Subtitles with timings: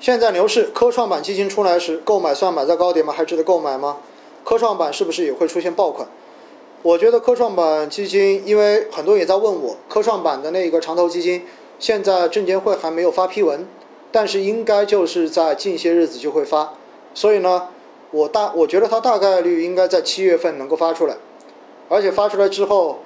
[0.00, 3.12] 现在牛市，科创板基金出来时，购买算买在高点吗？
[3.14, 3.98] 还值得购买吗？
[4.42, 6.08] 科创板是不是也会出现爆款？
[6.80, 11.44] 我觉得科创板基金，因为很多人也在问我，科创板的那个长投基金，
[11.78, 13.68] 现在证监会还没有发批文，
[14.10, 16.72] 但是应该就是在近些日子就会发，
[17.12, 17.68] 所以呢，
[18.10, 21.18] 我大我觉得它大概率应该在七月份能够发出来，
[21.90, 23.00] 而且发出来之后，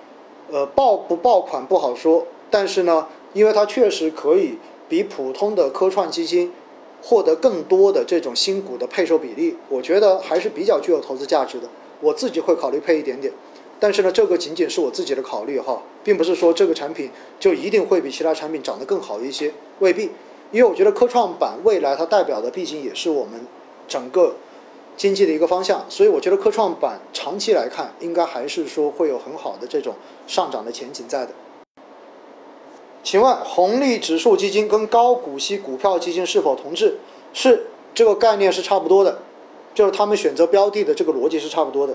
[0.52, 4.58] 呃，爆不爆款不好说，但是呢，因为它确实可以
[4.88, 6.52] 比普通的科创基金
[7.06, 11.68] 获得更多的这种新股的配售比例，我觉得还是比较具有投资价值的，
[12.00, 13.30] 我自己会考虑配一点点。
[13.78, 20.10] 但是呢，这个仅仅是我自己的考虑哈，并不是说这个产品就一定会比其他产品长得更好一些，未必。
[20.50, 23.40] 因为我觉得科创板未来它代表的毕竟也是我们
[23.86, 24.36] 整个
[24.96, 29.94] 经济的一个方向，所以我觉得科创板长期来看应该还是说会有很好的这种
[30.26, 31.32] 上涨的前景在的。
[33.04, 36.98] 请问红利指数基金跟高股息股票基金是否同质？
[37.34, 39.18] 是，这个概念是差不多的，
[39.74, 41.94] 就是他们选择标的的这个逻辑是差不多的。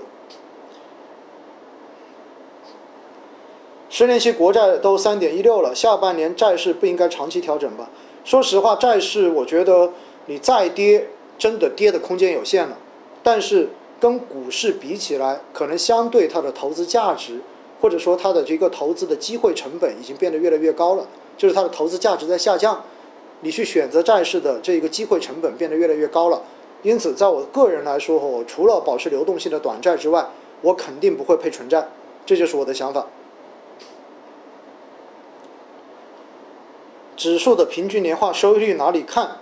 [3.88, 7.90] 十年期国债都三点一六了，下半年债市不应该长期调整吧？
[8.24, 9.90] 说实话，债市我觉得
[10.26, 12.78] 你再跌，真的跌的空间有限了。
[13.24, 17.40] 但是跟股市比起来，可能相对它的投资价值，
[17.80, 22.84] 或者说它的这个投资的机会成本已经变得越来越高了，就是它的投资价值在下降。
[23.40, 26.42] 你去选择债市的这个机会成本变得越来越高了。
[26.82, 30.28] 因此，在我个人来说，我除了保持流动性的短债之外，
[30.62, 31.88] 我肯定不会配纯债，
[32.26, 33.06] 这就是我的想法。
[37.16, 39.38] 指数的平均年化收益率哪里看？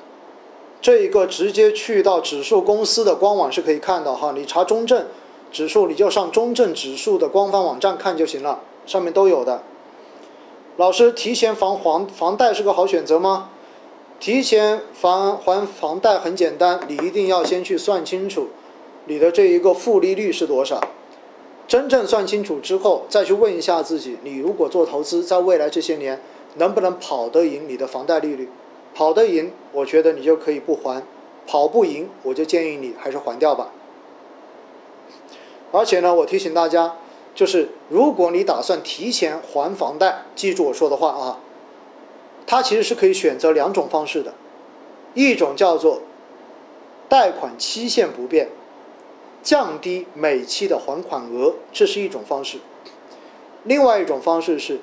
[0.80, 4.32] 这一个直接去到指数公司的官网是可以看到哈。
[4.32, 5.06] 你查中证
[5.50, 9.62] 指数，你就上中证指数的官方网站看就行了，上面都有的。
[10.76, 13.50] 老师，提前还房房贷是个好选择吗？
[14.20, 18.48] 提前还还房贷很简单，你一定要先去算清楚
[19.06, 20.80] 你的这一个负利率是多少。
[21.66, 26.20] 真正算清楚之后，再去问一下自己，你如果做投资，在未来这些年。
[26.56, 28.48] 能不能跑得赢你的房贷利率？
[28.94, 31.02] 跑得赢，我觉得你就可以不还；
[31.46, 33.70] 跑不赢，我就建议你还是还掉吧。
[35.72, 36.96] 而且呢，我提醒大家，
[37.34, 41.40] 就是如果你打算提前还房贷，记住我说的话啊，
[42.46, 44.34] 它其实是可以选择两种方式的，
[45.14, 46.02] 一种叫做
[47.08, 48.48] 贷款期限不变，
[49.42, 52.58] 降低每期的还款额，这是一种方式；
[53.64, 54.80] 另外一种方式是。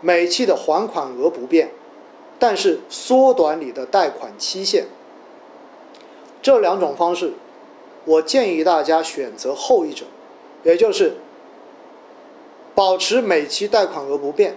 [0.00, 1.70] 每期的还款额不变，
[2.38, 4.84] 但是缩短你的贷款期限。
[6.42, 7.32] 这两种方式，
[8.04, 10.06] 我建议大家选择后一种，
[10.62, 11.16] 也就是
[12.74, 14.56] 保持每期贷款额不变，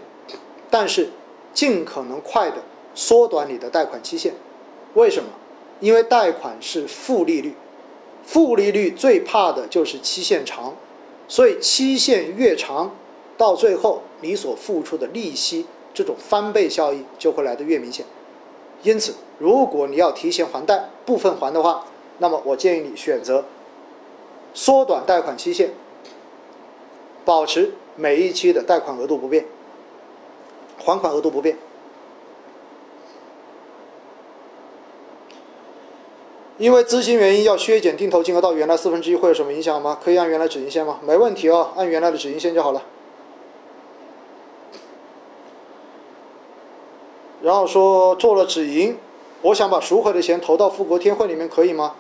[0.70, 1.10] 但是
[1.54, 2.58] 尽可能快的
[2.94, 4.34] 缩短你的贷款期限。
[4.94, 5.30] 为什么？
[5.80, 7.54] 因为贷款是负利率，
[8.24, 10.76] 负利率最怕的就是期限长，
[11.28, 12.96] 所以期限越长。
[13.38, 18.04] 到最后，你所付出的利息这种翻倍效应就会来得越明显。
[18.82, 21.86] 因此，如果你要提前还贷，部分还的话，
[22.20, 23.46] 那么我建议你选择
[24.54, 25.72] 缩短贷款期限，
[27.24, 29.46] 保持每一期的贷款额度不变，
[30.78, 31.58] 还款额度不变。
[36.58, 40.00] 因为资金原因要削减定投金额到原来四分之一，会有什么影响吗？
[40.04, 41.00] 可以按原来止盈线吗？
[41.06, 42.82] 没问题哦，按原来的止盈线就好了。
[47.44, 48.98] 然后说做了止盈，
[49.44, 51.94] 我想把赎回的钱投到富国天惠里面，可以吗？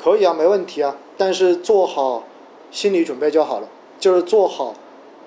[0.00, 0.96] 可以啊，没问题啊。
[1.16, 2.24] 但是做好
[2.70, 3.68] 心理准备就好了，
[3.98, 4.74] 就是做好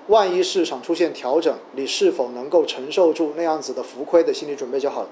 [0.08, 5.08] 万一市场出现调整，你是否能够承受住那样子的浮亏的心理准备就好了。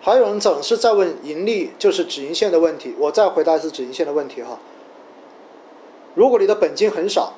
[0.00, 4.58] 还有人总是在问盈利，就是止盈线的问题，我再回答一次止盈线的问题哈。
[6.14, 7.34] 如果你的本金很少。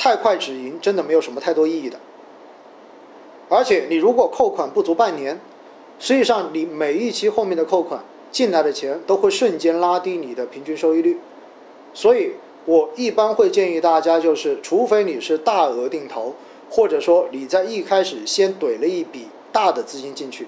[0.00, 1.98] 太快止盈真的没有什么太多意义的，
[3.48, 5.40] 而且你如果扣款不足半年，
[5.98, 11.18] 实际上你每一期后面的扣款进来的钱都会瞬间拉低你的平均收益率，
[11.92, 12.32] 所以
[12.66, 16.34] 我一般会建议大家就是，除非你是大额定投，
[16.70, 20.46] 或者说你在一开始先怼了一笔大的资金进去，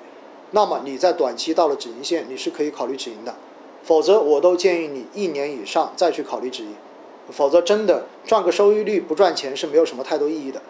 [0.50, 3.34] 那么你在短期到了止盈线，你是可以考虑止盈的，
[3.82, 6.74] 否则我都建议你一年以上再去考虑止盈。
[7.32, 10.60] 否则，真的赚个收益率不赚钱是没有什么太多意义的。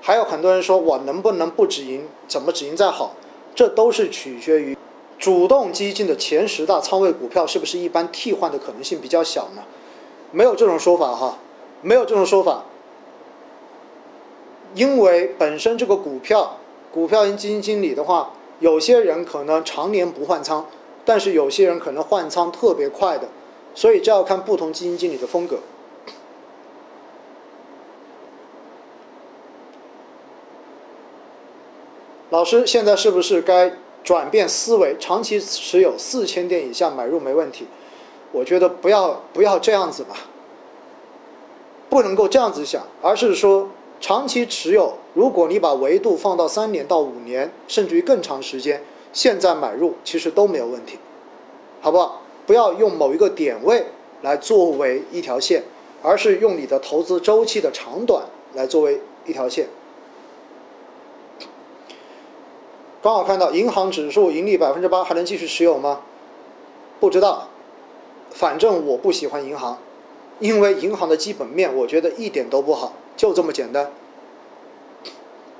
[0.00, 2.08] 还有很多人说，我能不能不止盈？
[2.26, 3.14] 怎么止盈再好？
[3.56, 4.76] 这都是取决于
[5.18, 9.62] 主动基金的前十大仓位股票是不是一般替换的可能性比较小呢？
[10.30, 11.38] 没有这种说法哈，
[11.80, 12.64] 没有这种说法。
[14.74, 16.58] 因为本身这个股票
[16.92, 20.66] 股票型基金经理的话，有些人可能常年不换仓，
[21.06, 23.26] 但是有些人可能换仓特别快的，
[23.74, 25.60] 所以这要看不同基金经理的风格。
[32.30, 37.66] 老师，现在是不是该转变思维，长期持有四千点以下买入没问题？
[38.32, 40.16] 我觉得不要不要这样子吧，
[41.88, 43.70] 不能够这样子想，而是说
[44.00, 48.82] 长期持有，如果你把维度放到三年到五年，甚至于更长时间，
[49.12, 50.98] 现在买入其实都没有问题，
[51.80, 52.22] 好不好？
[52.44, 53.86] 不要用某一个点位
[54.22, 55.62] 来作为一条线，
[56.02, 58.24] 而是用你的投资周期的长短
[58.54, 59.68] 来作为一条线。
[63.06, 66.00] 刚好看到银行指数盈利百分之八，还能继续持有吗？
[66.98, 67.46] 不知道，
[68.30, 69.78] 反正我不喜欢银行，
[70.40, 73.92] 因为银行的基本面我觉得一点都不好，就这么简单。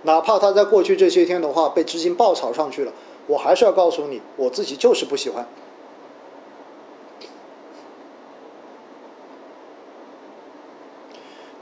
[0.03, 2.93] 哪怕它在过去这些天的话被资金爆炒上去了，
[3.29, 5.47] 我还是要告诉你，我自己就是不喜欢。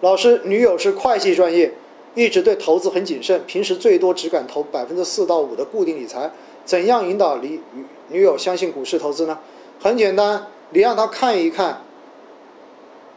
[0.00, 1.74] 老师，女友是会计专业。
[2.14, 6.30] 一直对投资很谨慎，平时最多只敢投百分之四到五的固定理财。
[6.64, 7.60] 怎样引导女
[8.08, 9.38] 女友相信股市投资呢？
[9.80, 11.82] 很简单，你让她看一看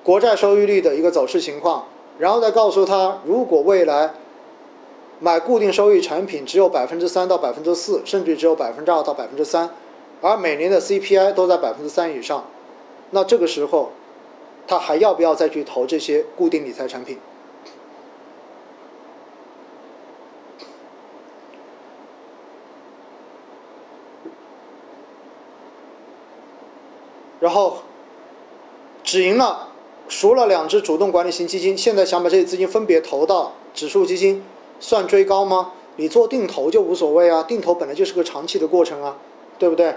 [0.04, 1.86] 国债收益率的一个走势情况，
[2.18, 4.14] 然后再告诉她，如果未来
[5.20, 9.70] 买固定收益产品只有百分之三到百分之四，甚至只有百分之二到百分之三，
[10.22, 12.46] 而每年的 CPI 都在百分之三以上，
[13.12, 13.92] 那这个时候，
[14.68, 17.18] 他还要不要再去投这些固定理财产品？
[27.40, 27.78] 然后
[29.04, 29.70] 止盈了，
[30.08, 34.44] 赎了两只主动管理型基金，现在想把这些资金分别投到指数基金，
[34.80, 35.74] 算追高吗？
[35.98, 39.18] 你做定投就无所谓啊，定投本来就是个长期的过程啊，
[39.58, 39.96] 对不对？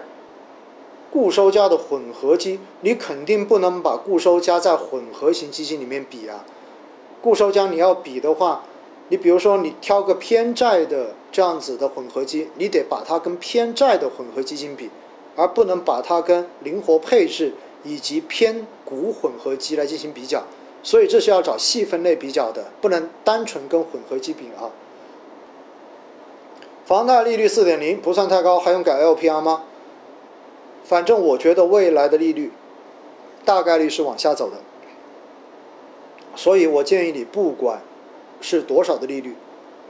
[1.11, 6.45] 固收加的混合基，你肯定不能把固收加在混合型基金里面比啊。
[7.21, 8.63] 固收加你要比的话，
[9.09, 14.89] 你比如说你挑个偏债的这样子的混合基，你得把它跟偏债的混合基金比。
[15.37, 17.53] 而不能把它跟灵活配置
[17.85, 20.45] 以及偏股混合基来进行比较，
[20.83, 24.71] 所以这是要找细分类比较的，不能单纯跟混合基比啊。
[26.85, 29.63] 房贷利率四点零不算太高，还用改 LPR 吗？
[30.85, 32.51] 反正我觉得未来的利率
[33.45, 34.57] 大概率是往下走的，
[36.35, 37.81] 所以我建议你不管
[38.41, 39.37] 是多少的利率，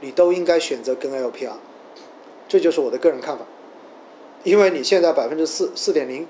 [0.01, 1.53] 你都应该选择跟 LPR，
[2.47, 3.45] 这就是我的个人看法。
[4.43, 6.27] 因为你现在百分之四四点零，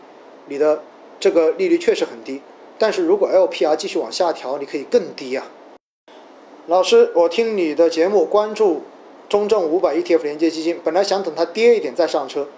[0.47, 0.83] 你的
[1.19, 2.41] 这个利率确实很低，
[2.77, 5.45] 但是如果 LPR 继续往下调，你可以更低啊。
[6.67, 8.83] 老师，我听你的节目，关注
[9.29, 12.49] 中证五百 ETF 连接基金，本来想等它跌一点再上车，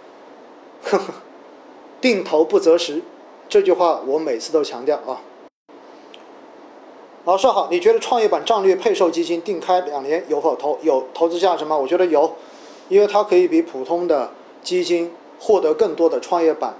[0.83, 1.13] 呵呵，
[2.01, 3.03] 定投不择时，
[3.47, 5.21] 这句话我每次都强调啊。
[7.25, 11.77] 老师好，你觉得创业板战略配售基金定开两年有否投有投资价值吗？
[11.77, 12.33] 我觉得有，
[12.89, 14.31] 因为它可以比普通的
[14.63, 15.11] 基金。
[15.44, 16.74] 获得更多的创业板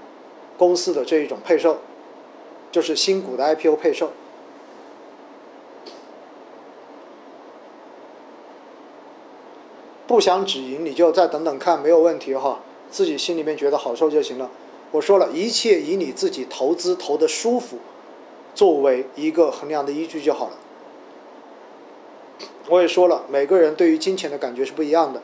[0.56, 1.80] 公司的这一种配售，
[2.72, 4.10] 就是新股的 IPO 配售。
[10.06, 12.60] 不想止盈，你就再等等看，没有问题哈。
[12.90, 14.50] 自己心里面觉得好受就行了。
[14.92, 17.76] 我说了一切以你自己投资投的舒服
[18.54, 20.56] 作为一个衡量的依据就好了。
[22.70, 25.20] 我也说了，每个人对于金钱的感觉是不一样的，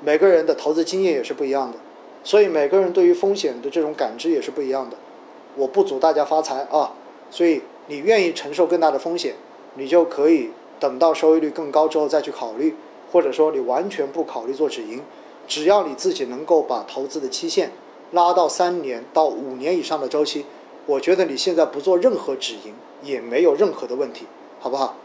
[0.00, 1.76] 每个人的投资经验也是不一样的。
[2.24, 4.96] 所以每个人对于风险的这种感知也是不一样的。
[5.56, 6.92] 我不阻大家发财啊，
[7.30, 9.34] 所以你愿意承受更大的风险，
[9.74, 10.50] 你就可以
[10.80, 12.74] 等到收益率更高之后再去考虑，
[13.10, 15.02] 或者说你完全不考虑做止盈，
[15.46, 17.72] 只要你自己能够把投资的期限
[18.12, 20.46] 拉到三年到五年以上的周期，
[20.86, 24.26] 我觉得你现在不做任何止盈也没有任何的问题，
[24.60, 24.96] 好不好？